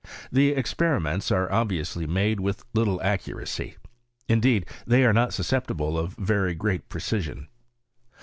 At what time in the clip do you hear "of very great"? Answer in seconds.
5.95-6.89